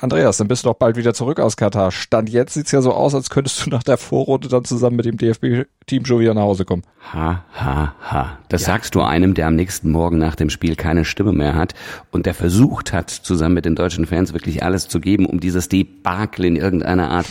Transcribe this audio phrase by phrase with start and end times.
[0.00, 1.90] Andreas, dann bist du doch bald wieder zurück aus Katar.
[1.90, 5.04] Stand jetzt sieht's ja so aus, als könntest du nach der Vorrunde dann zusammen mit
[5.04, 6.82] dem DFB-Team schon wieder nach Hause kommen.
[7.12, 8.38] Ha, ha, ha.
[8.48, 8.68] Das ja.
[8.68, 11.74] sagst du einem, der am nächsten Morgen nach dem Spiel keine Stimme mehr hat
[12.12, 15.68] und der versucht hat, zusammen mit den deutschen Fans wirklich alles zu geben, um dieses
[15.68, 17.26] Debakel in irgendeiner Art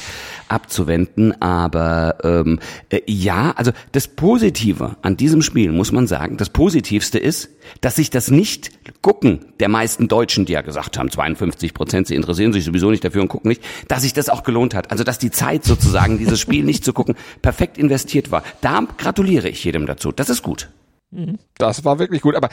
[0.47, 1.41] abzuwenden.
[1.41, 2.59] Aber ähm,
[2.89, 7.49] äh, ja, also das Positive an diesem Spiel muss man sagen, das Positivste ist,
[7.81, 12.15] dass sich das nicht gucken der meisten Deutschen, die ja gesagt haben, 52 Prozent, sie
[12.15, 14.91] interessieren sich sowieso nicht dafür und gucken nicht, dass sich das auch gelohnt hat.
[14.91, 18.43] Also dass die Zeit sozusagen, dieses Spiel nicht zu gucken, perfekt investiert war.
[18.61, 20.11] Da gratuliere ich jedem dazu.
[20.11, 20.69] Das ist gut.
[21.11, 21.39] Mhm.
[21.57, 22.35] Das war wirklich gut.
[22.35, 22.49] Aber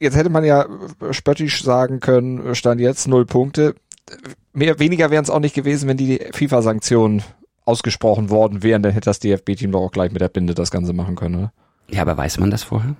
[0.00, 0.66] jetzt hätte man ja
[1.10, 3.74] spöttisch sagen können, stand jetzt null Punkte
[4.52, 7.22] mehr, weniger wären es auch nicht gewesen, wenn die FIFA-Sanktionen
[7.64, 10.92] ausgesprochen worden wären, dann hätte das DFB-Team doch auch gleich mit der Binde das Ganze
[10.92, 11.52] machen können, oder?
[11.90, 12.96] Ja, aber weiß man das vorher?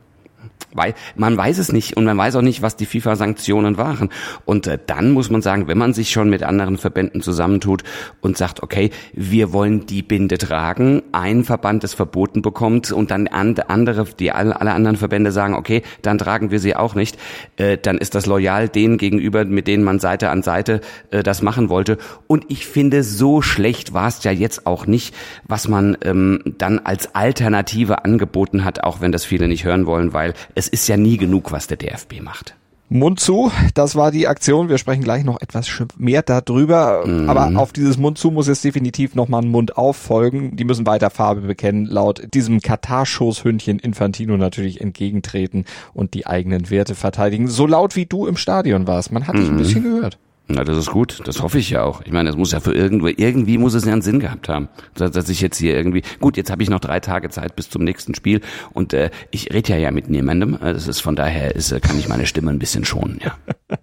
[0.75, 4.09] Weil man weiß es nicht und man weiß auch nicht, was die FIFA-Sanktionen waren.
[4.45, 7.83] Und äh, dann muss man sagen, wenn man sich schon mit anderen Verbänden zusammentut
[8.21, 13.27] und sagt, okay, wir wollen die Binde tragen, ein Verband es verboten bekommt und dann
[13.29, 17.19] andere, die alle, alle anderen Verbände sagen, okay, dann tragen wir sie auch nicht,
[17.57, 21.43] äh, dann ist das loyal denen gegenüber, mit denen man Seite an Seite äh, das
[21.43, 21.99] machen wollte.
[22.27, 25.15] Und ich finde, so schlecht war es ja jetzt auch nicht,
[25.47, 30.13] was man ähm, dann als Alternative angeboten hat, auch wenn das viele nicht hören wollen,
[30.13, 32.55] weil es ist ja nie genug, was der DFB macht.
[32.93, 34.69] Mund zu, das war die Aktion.
[34.69, 35.67] Wir sprechen gleich noch etwas
[35.97, 37.07] mehr darüber.
[37.07, 37.31] Mhm.
[37.31, 40.57] Aber auf dieses Mund zu muss jetzt definitiv nochmal ein Mund auf folgen.
[40.57, 46.95] Die müssen weiter Farbe bekennen, laut diesem Katar-Schoßhündchen Infantino natürlich entgegentreten und die eigenen Werte
[46.95, 47.49] verteidigen.
[47.49, 49.11] So laut wie du im Stadion warst.
[49.11, 49.59] Man hat dich ein mhm.
[49.59, 50.19] bisschen gehört.
[50.55, 51.21] Na, das ist gut.
[51.25, 52.03] Das hoffe ich ja auch.
[52.05, 54.69] Ich meine, es muss ja für irgendwo, irgendwie muss es ja einen Sinn gehabt haben,
[54.95, 57.71] dass, dass ich jetzt hier irgendwie, gut, jetzt habe ich noch drei Tage Zeit bis
[57.71, 58.43] zum nächsten Spiel
[58.75, 60.59] und äh, ich rede ja ja mit niemandem.
[60.61, 63.35] Das ist von daher ist, kann ich meine Stimme ein bisschen schonen, ja.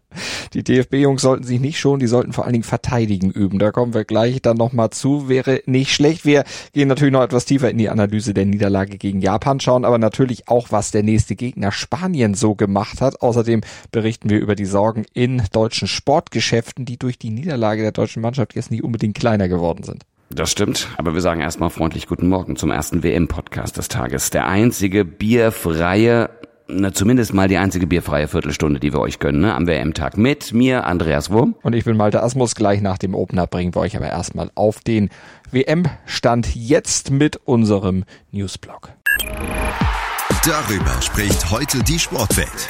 [0.54, 3.60] Die DFB-Jungs sollten sich nicht schonen, die sollten vor allen Dingen verteidigen üben.
[3.60, 5.30] Da kommen wir gleich dann nochmal zu.
[5.30, 6.26] Wäre nicht schlecht.
[6.26, 9.98] Wir gehen natürlich noch etwas tiefer in die Analyse der Niederlage gegen Japan, schauen aber
[9.98, 13.22] natürlich auch, was der nächste Gegner Spanien so gemacht hat.
[13.22, 13.62] Außerdem
[13.92, 18.56] berichten wir über die Sorgen in deutschen Sportgeschäften, die durch die Niederlage der deutschen Mannschaft
[18.56, 20.06] jetzt nicht unbedingt kleiner geworden sind.
[20.30, 24.30] Das stimmt, aber wir sagen erstmal freundlich guten Morgen zum ersten WM-Podcast des Tages.
[24.30, 26.30] Der einzige bierfreie
[26.72, 29.56] na, zumindest mal die einzige bierfreie Viertelstunde, die wir euch gönnen, ne?
[29.56, 31.56] am WM-Tag mit mir, Andreas Wurm.
[31.64, 32.54] Und ich bin Malte Asmus.
[32.54, 35.10] Gleich nach dem Opener bringen wir euch aber erstmal auf den
[35.52, 38.92] WM-Stand jetzt mit unserem Newsblog.
[40.46, 42.70] Darüber spricht heute die Sportwelt.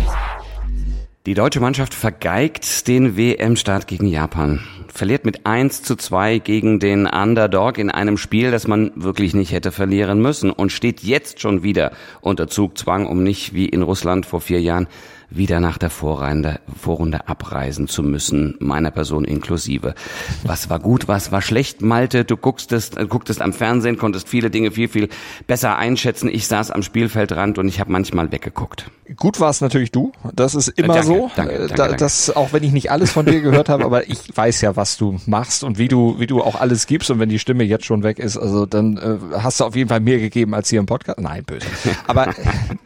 [1.27, 4.59] Die deutsche Mannschaft vergeigt den WM-Start gegen Japan.
[4.87, 9.51] Verliert mit 1 zu 2 gegen den Underdog in einem Spiel, das man wirklich nicht
[9.51, 14.25] hätte verlieren müssen und steht jetzt schon wieder unter Zugzwang, um nicht wie in Russland
[14.25, 14.87] vor vier Jahren
[15.31, 19.95] wieder nach der Vorrunde, Vorrunde abreisen zu müssen, meiner Person inklusive.
[20.43, 22.25] Was war gut, was war schlecht, Malte?
[22.25, 25.09] Du guckst es, äh, gucktest am Fernsehen, konntest viele Dinge viel, viel
[25.47, 26.29] besser einschätzen.
[26.29, 28.91] Ich saß am Spielfeldrand und ich habe manchmal weggeguckt.
[29.15, 30.11] Gut war es natürlich du.
[30.33, 31.31] Das ist immer danke, so.
[31.35, 34.35] Danke, danke, da, das, auch wenn ich nicht alles von dir gehört habe, aber ich
[34.35, 37.09] weiß ja, was du machst und wie du, wie du auch alles gibst.
[37.09, 39.89] Und wenn die Stimme jetzt schon weg ist, also dann äh, hast du auf jeden
[39.89, 41.19] Fall mehr gegeben als hier im Podcast.
[41.19, 41.65] Nein, böse.
[42.07, 42.33] Aber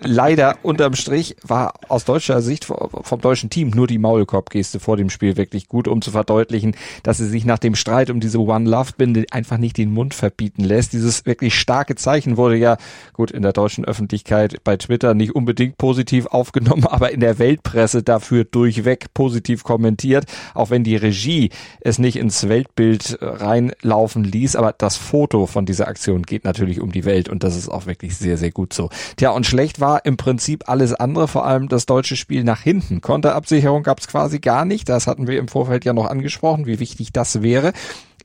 [0.02, 4.97] leider unterm Strich war aus deutscher deutscher Sicht vom deutschen Team nur die Maulkorbgeste vor
[4.97, 8.40] dem Spiel wirklich gut, um zu verdeutlichen, dass sie sich nach dem Streit um diese
[8.40, 10.94] One Love Binde einfach nicht den Mund verbieten lässt.
[10.94, 12.78] Dieses wirklich starke Zeichen wurde ja
[13.13, 18.03] gut in der deutschen Öffentlichkeit bei Twitter nicht unbedingt positiv aufgenommen, aber in der Weltpresse
[18.03, 24.73] dafür durchweg positiv kommentiert, auch wenn die Regie es nicht ins Weltbild reinlaufen ließ, aber
[24.78, 28.17] das Foto von dieser Aktion geht natürlich um die Welt und das ist auch wirklich
[28.17, 28.90] sehr, sehr gut so.
[29.16, 33.02] Tja, und schlecht war im Prinzip alles andere, vor allem das deutsche nach hinten.
[33.02, 34.90] Konterabsicherung gab es quasi gar nicht.
[34.90, 37.73] Das hatten wir im Vorfeld ja noch angesprochen, wie wichtig das wäre.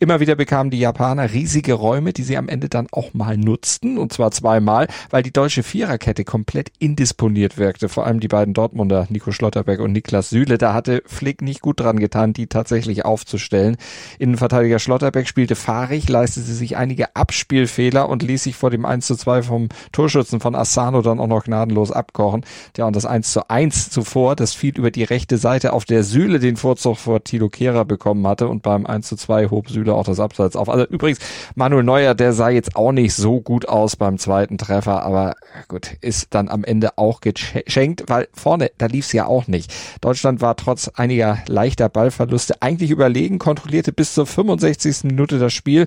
[0.03, 3.99] Immer wieder bekamen die Japaner riesige Räume, die sie am Ende dann auch mal nutzten,
[3.99, 7.91] und zwar zweimal, weil die deutsche Viererkette komplett indisponiert wirkte.
[7.91, 11.81] Vor allem die beiden Dortmunder, Nico Schlotterberg und Niklas Süle, da hatte Flick nicht gut
[11.81, 13.77] dran getan, die tatsächlich aufzustellen.
[14.19, 19.17] Innenverteidiger Schlotterberg spielte fahrig, leistete sich einige Abspielfehler und ließ sich vor dem 1 zu
[19.17, 22.47] 2 vom Torschützen von Asano dann auch noch gnadenlos abkochen.
[22.79, 26.05] Ja, und das 1 zu 1 zuvor, das fiel über die rechte Seite, auf der
[26.05, 29.90] Süle den Vorzug vor Tilo Kehrer bekommen hatte und beim 1 zu 2 hob Süle
[29.91, 30.69] Höhle auch das Abseits auf.
[30.69, 31.19] Also übrigens,
[31.55, 35.35] Manuel Neuer, der sah jetzt auch nicht so gut aus beim zweiten Treffer, aber
[35.69, 39.73] gut, ist dann am Ende auch geschenkt, weil vorne, da lief es ja auch nicht.
[40.01, 45.05] Deutschland war trotz einiger leichter Ballverluste eigentlich überlegen, kontrollierte bis zur 65.
[45.05, 45.87] Minute das Spiel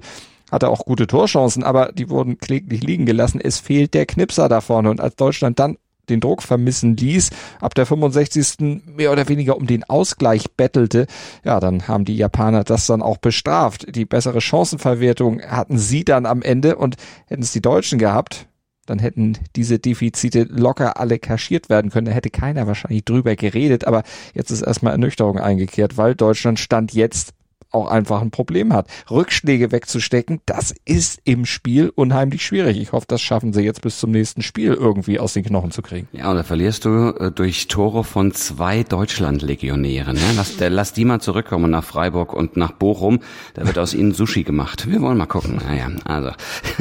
[0.52, 3.42] hatte auch gute Torchancen, aber die wurden kläglich liegen gelassen.
[3.42, 4.92] Es fehlt der Knipser da vorne.
[4.92, 5.78] Und als Deutschland dann
[6.10, 7.30] den Druck vermissen ließ,
[7.62, 8.84] ab der 65.
[8.86, 11.08] mehr oder weniger um den Ausgleich bettelte,
[11.44, 13.96] ja, dann haben die Japaner das dann auch bestraft.
[13.96, 16.96] Die bessere Chancenverwertung hatten sie dann am Ende und
[17.28, 18.48] hätten es die Deutschen gehabt,
[18.86, 22.06] dann hätten diese Defizite locker alle kaschiert werden können.
[22.06, 24.04] Da hätte keiner wahrscheinlich drüber geredet, aber
[24.34, 27.34] jetzt ist erstmal Ernüchterung eingekehrt, weil Deutschland stand jetzt
[27.74, 28.88] auch einfach ein Problem hat.
[29.10, 32.80] Rückschläge wegzustecken, das ist im Spiel unheimlich schwierig.
[32.80, 35.82] Ich hoffe, das schaffen sie jetzt bis zum nächsten Spiel irgendwie aus den Knochen zu
[35.82, 36.08] kriegen.
[36.12, 40.16] Ja, und da verlierst du äh, durch Tore von zwei Deutschland-Legionären.
[40.16, 40.22] Ne?
[40.36, 43.20] Lass, der, lass die mal zurückkommen nach Freiburg und nach Bochum.
[43.54, 44.90] Da wird aus ihnen Sushi gemacht.
[44.90, 45.60] Wir wollen mal gucken.
[45.66, 46.32] Naja, also,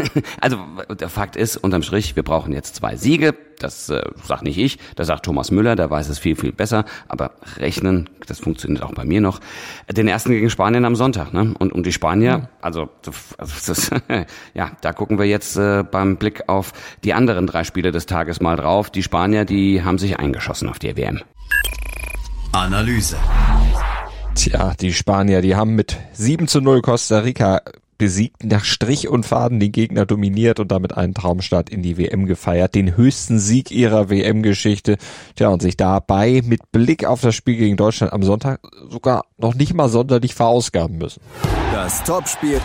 [0.40, 0.58] also
[0.98, 3.34] der Fakt ist, unterm Strich, wir brauchen jetzt zwei Siege.
[3.62, 6.84] Das äh, sagt nicht ich, das sagt Thomas Müller, der weiß es viel, viel besser.
[7.08, 9.40] Aber rechnen, das funktioniert auch bei mir noch.
[9.90, 11.32] Den ersten gegen Spanien am Sonntag.
[11.32, 11.54] Ne?
[11.58, 12.88] Und um die Spanier, also,
[13.38, 13.90] also das,
[14.54, 16.72] ja, da gucken wir jetzt äh, beim Blick auf
[17.04, 18.90] die anderen drei Spiele des Tages mal drauf.
[18.90, 21.20] Die Spanier, die haben sich eingeschossen auf die WM.
[22.52, 23.16] Analyse.
[24.34, 27.60] Tja, die Spanier, die haben mit 7 zu 0 Costa Rica
[28.02, 32.26] besiegt, nach Strich und Faden den Gegner dominiert und damit einen Traumstart in die WM
[32.26, 34.96] gefeiert, den höchsten Sieg ihrer WM-Geschichte.
[35.36, 38.58] Tja, und sich dabei mit Blick auf das Spiel gegen Deutschland am Sonntag
[38.90, 41.20] sogar noch nicht mal sonderlich verausgaben müssen.
[41.72, 42.60] Das Topspiel.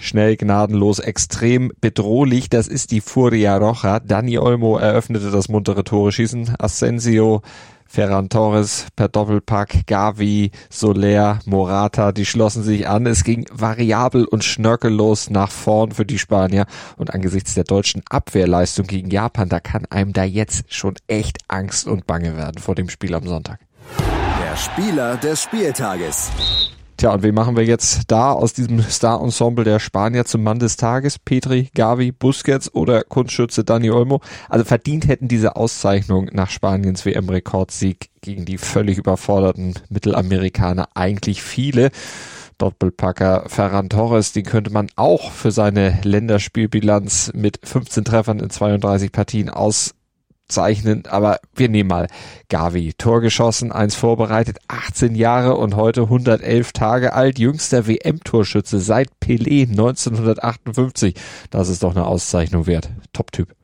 [0.00, 2.48] Schnell, gnadenlos, extrem bedrohlich.
[2.48, 4.00] Das ist die Furia Roja.
[4.00, 6.56] Dani Olmo eröffnete das muntere Tore schießen.
[6.58, 7.42] Asensio
[7.86, 13.04] Ferran Torres per Doppelpack, Gavi, Soler, Morata, die schlossen sich an.
[13.04, 16.66] Es ging variabel und schnörkellos nach vorn für die Spanier.
[16.96, 21.88] Und angesichts der deutschen Abwehrleistung gegen Japan, da kann einem da jetzt schon echt Angst
[21.88, 23.58] und Bange werden vor dem Spiel am Sonntag.
[23.98, 26.30] Der Spieler des Spieltages.
[27.00, 30.76] Tja, und wen machen wir jetzt da aus diesem Star-Ensemble der Spanier zum Mann des
[30.76, 31.18] Tages?
[31.18, 34.20] Petri, Gavi, Busquets oder Kunstschütze Dani Olmo?
[34.50, 41.90] Also verdient hätten diese Auszeichnung nach Spaniens WM-Rekordsieg gegen die völlig überforderten Mittelamerikaner eigentlich viele.
[42.58, 49.10] Doppelpacker Ferran Torres, den könnte man auch für seine Länderspielbilanz mit 15 Treffern in 32
[49.10, 49.94] Partien aus
[50.50, 52.08] zeichnen, aber wir nehmen mal
[52.48, 52.94] Gavi.
[52.98, 59.68] Tor geschossen, eins vorbereitet, 18 Jahre und heute 111 Tage alt, jüngster WM-Torschütze seit Pelé
[59.68, 61.14] 1958.
[61.50, 62.90] Das ist doch eine Auszeichnung wert.
[63.12, 63.54] Top-Typ.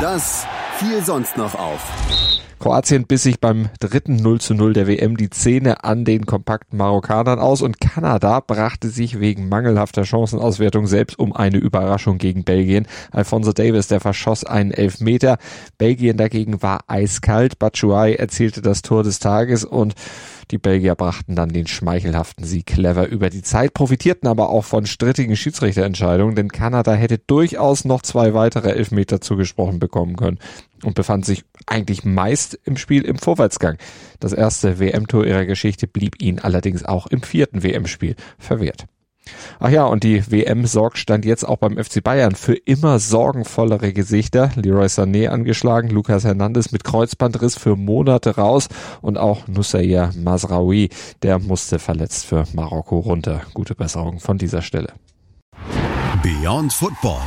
[0.00, 0.46] Das
[0.78, 2.27] fiel sonst noch auf.
[2.58, 6.76] Kroatien biss sich beim dritten 0 zu 0 der WM die Zähne an den kompakten
[6.76, 12.88] Marokkanern aus und Kanada brachte sich wegen mangelhafter Chancenauswertung selbst um eine Überraschung gegen Belgien.
[13.12, 15.38] Alfonso Davis, der verschoss einen Elfmeter.
[15.78, 17.60] Belgien dagegen war eiskalt.
[17.60, 19.94] Batshuayi erzielte das Tor des Tages und
[20.50, 24.86] die Belgier brachten dann den schmeichelhaften Sieg clever über die Zeit, profitierten aber auch von
[24.86, 30.38] strittigen Schiedsrichterentscheidungen, denn Kanada hätte durchaus noch zwei weitere Elfmeter zugesprochen bekommen können
[30.84, 33.76] und befand sich eigentlich meist im Spiel im Vorwärtsgang.
[34.20, 38.86] Das erste WM-Tor ihrer Geschichte blieb ihnen allerdings auch im vierten WM-Spiel verwehrt.
[39.60, 43.92] Ach ja, und die WM sorgt stand jetzt auch beim FC Bayern für immer sorgenvollere
[43.92, 44.50] Gesichter.
[44.54, 48.68] Leroy Sané angeschlagen, Lucas Hernandez mit Kreuzbandriss für Monate raus
[49.00, 50.90] und auch Nussair Masraoui,
[51.22, 53.42] der musste verletzt für Marokko runter.
[53.54, 54.92] Gute Besserung von dieser Stelle.
[56.22, 57.22] Beyond Football.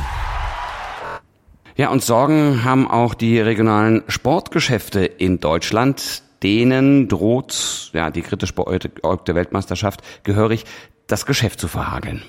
[1.76, 6.22] Ja, und Sorgen haben auch die regionalen Sportgeschäfte in Deutschland.
[6.42, 10.64] Denen droht ja die kritisch beäugte Weltmeisterschaft gehörig
[11.12, 12.22] das Geschäft zu verhageln.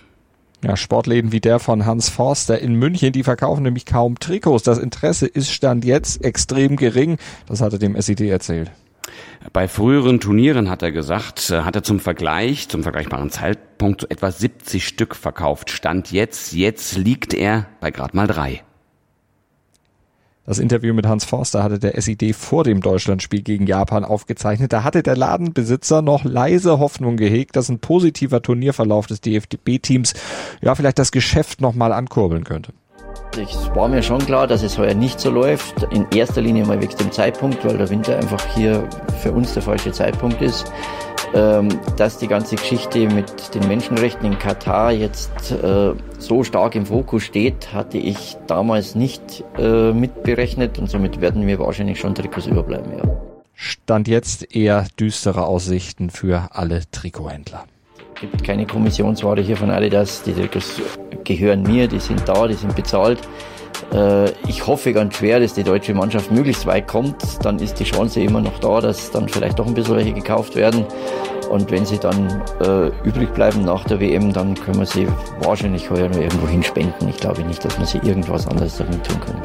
[0.61, 4.63] Ja, Sportläden wie der von Hans Forster in München, die verkaufen nämlich kaum Trikots.
[4.63, 7.17] Das Interesse ist Stand jetzt extrem gering.
[7.47, 8.71] Das hat er dem SED erzählt.
[9.51, 14.31] Bei früheren Turnieren hat er gesagt, hat er zum Vergleich, zum vergleichbaren Zeitpunkt so etwa
[14.31, 15.69] 70 Stück verkauft.
[15.69, 18.63] Stand jetzt, jetzt liegt er bei gerade mal drei.
[20.45, 24.73] Das Interview mit Hans Forster hatte der SID vor dem Deutschlandspiel gegen Japan aufgezeichnet.
[24.73, 30.13] Da hatte der Ladenbesitzer noch leise Hoffnung gehegt, dass ein positiver Turnierverlauf des DFB-Teams
[30.62, 32.73] ja vielleicht das Geschäft nochmal ankurbeln könnte.
[33.38, 35.84] Es war mir schon klar, dass es heuer nicht so läuft.
[35.91, 38.88] In erster Linie mal wegen dem Zeitpunkt, weil der Winter einfach hier
[39.22, 40.72] für uns der falsche Zeitpunkt ist.
[41.36, 46.86] Ähm, dass die ganze Geschichte mit den Menschenrechten in Katar jetzt äh, so stark im
[46.86, 52.46] Fokus steht, hatte ich damals nicht äh, mitberechnet und somit werden mir wahrscheinlich schon Trikots
[52.46, 52.91] überbleiben.
[52.96, 53.03] Ja.
[53.55, 57.65] Stand jetzt eher düstere Aussichten für alle Trikothändler.
[58.32, 60.24] Gibt keine Kommissionsware hier von Adidas.
[60.24, 60.34] Die
[61.24, 63.20] gehören mir, die sind da, die sind bezahlt.
[63.94, 67.15] Äh, ich hoffe ganz schwer, dass die deutsche Mannschaft möglichst weit kommt.
[67.44, 70.56] Dann ist die Chance immer noch da, dass dann vielleicht doch ein bisschen welche gekauft
[70.56, 70.86] werden.
[71.50, 75.08] Und wenn sie dann äh, übrig bleiben nach der WM, dann können wir sie
[75.42, 77.10] wahrscheinlich heuer noch irgendwo hinspenden.
[77.10, 79.42] Ich glaube nicht, dass wir sie irgendwas anderes damit tun können.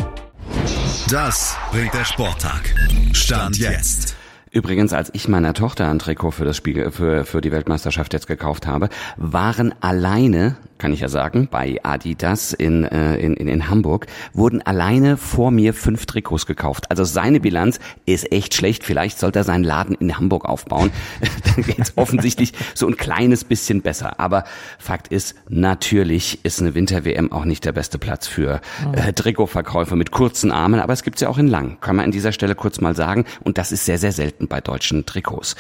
[1.11, 2.75] Das bringt der Sporttag.
[3.13, 4.18] Stand jetzt.
[4.59, 8.27] Übrigens, als ich meiner Tochter ein Trikot für das Spiel, für, für die Weltmeisterschaft jetzt
[8.27, 14.07] gekauft habe, waren alleine, kann ich ja sagen, bei Adidas in, äh, in, in Hamburg,
[14.33, 16.91] wurden alleine vor mir fünf Trikots gekauft.
[16.91, 18.85] Also seine Bilanz ist echt schlecht.
[18.85, 20.91] Vielleicht sollte er seinen Laden in Hamburg aufbauen.
[21.45, 24.21] Dann geht's offensichtlich so ein kleines bisschen besser.
[24.21, 24.45] Aber
[24.79, 28.61] Fakt ist, natürlich ist eine Winter-WM auch nicht der beste Platz für
[28.93, 30.81] äh, Trikotverkäufer mit kurzen Armen.
[30.81, 31.79] Aber es gibt's ja auch in lang.
[31.81, 33.25] Kann man an dieser Stelle kurz mal sagen.
[33.43, 35.57] Und das ist sehr, sehr selten bei deutschen Trikots.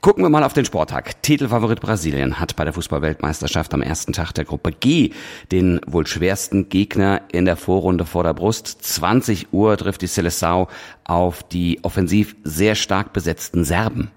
[0.00, 1.22] Gucken wir mal auf den Sporttag.
[1.22, 5.12] Titelfavorit Brasilien hat bei der Fußballweltmeisterschaft am ersten Tag der Gruppe G
[5.50, 8.66] den wohl schwersten Gegner in der Vorrunde vor der Brust.
[8.82, 10.68] 20 Uhr trifft die Seleção
[11.04, 14.10] auf die offensiv sehr stark besetzten Serben.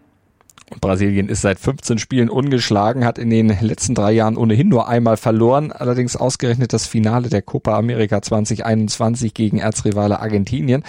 [0.82, 5.18] Brasilien ist seit 15 Spielen ungeschlagen, hat in den letzten drei Jahren ohnehin nur einmal
[5.18, 10.84] verloren, allerdings ausgerechnet das Finale der Copa America 2021 gegen Erzrivale Argentinien.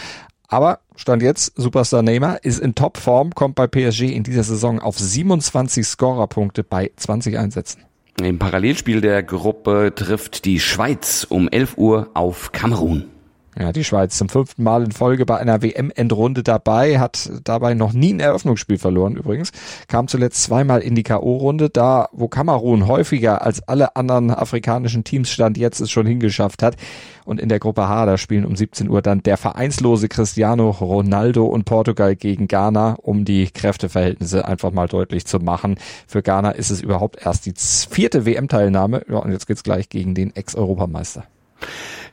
[0.48, 4.98] Aber Stand jetzt, Superstar Neymar ist in Topform, kommt bei PSG in dieser Saison auf
[4.98, 7.82] 27 Scorerpunkte bei 20 Einsätzen.
[8.22, 13.13] Im Parallelspiel der Gruppe trifft die Schweiz um 11 Uhr auf Kamerun.
[13.58, 17.92] Ja, die Schweiz zum fünften Mal in Folge bei einer WM-Endrunde dabei, hat dabei noch
[17.92, 19.52] nie ein Eröffnungsspiel verloren übrigens,
[19.86, 25.30] kam zuletzt zweimal in die K.O.-Runde, da wo Kamerun häufiger als alle anderen afrikanischen Teams
[25.30, 26.76] stand jetzt es schon hingeschafft hat.
[27.24, 31.44] Und in der Gruppe H, da spielen um 17 Uhr dann der vereinslose Cristiano Ronaldo
[31.44, 35.76] und Portugal gegen Ghana, um die Kräfteverhältnisse einfach mal deutlich zu machen.
[36.06, 39.02] Für Ghana ist es überhaupt erst die vierte WM-Teilnahme.
[39.08, 41.24] Ja, und jetzt geht's gleich gegen den Ex-Europameister.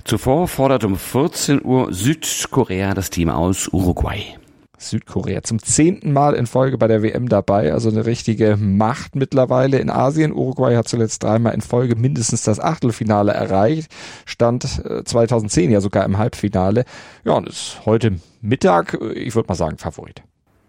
[0.03, 4.38] Zuvor fordert um 14 Uhr Südkorea das Team aus Uruguay.
[4.81, 9.77] Südkorea zum zehnten Mal in Folge bei der WM dabei, also eine richtige Macht mittlerweile
[9.77, 10.34] in Asien.
[10.34, 13.91] Uruguay hat zuletzt dreimal in Folge mindestens das Achtelfinale erreicht,
[14.25, 16.86] stand 2010 äh, ja sogar im Halbfinale.
[17.24, 20.24] Ja, und ist heute Mittag, äh, ich würde mal sagen, Favorit.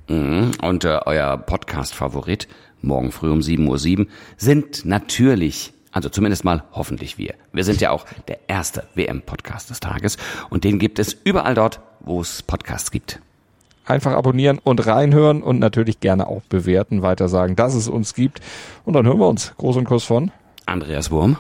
[0.09, 0.53] Mhm.
[0.61, 2.49] Und äh, euer Podcast-Favorit,
[2.83, 7.34] morgen früh um 7.07 Uhr, sind natürlich also zumindest mal hoffentlich wir.
[7.52, 10.16] Wir sind ja auch der erste WM-Podcast des Tages
[10.50, 13.20] und den gibt es überall dort, wo es Podcasts gibt.
[13.84, 18.40] Einfach abonnieren und reinhören und natürlich gerne auch bewerten, weiter sagen, dass es uns gibt.
[18.84, 19.52] Und dann hören wir uns.
[19.58, 20.30] Groß und Kuss von
[20.66, 21.37] Andreas Wurm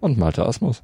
[0.00, 0.82] und Malte Asmus.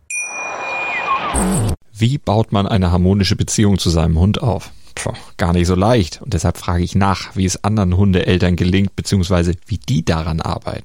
[1.92, 4.71] Wie baut man eine harmonische Beziehung zu seinem Hund auf?
[4.94, 6.21] Puh, gar nicht so leicht.
[6.23, 10.85] Und deshalb frage ich nach, wie es anderen Hundeeltern gelingt, beziehungsweise wie die daran arbeiten.